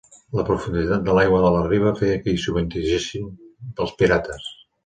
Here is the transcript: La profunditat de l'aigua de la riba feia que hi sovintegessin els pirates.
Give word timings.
La 0.37 0.45
profunditat 0.45 1.03
de 1.09 1.15
l'aigua 1.17 1.41
de 1.43 1.51
la 1.55 1.59
riba 1.67 1.93
feia 2.01 2.17
que 2.23 2.33
hi 2.35 2.41
sovintegessin 2.47 3.29
els 3.87 3.95
pirates. 4.01 4.53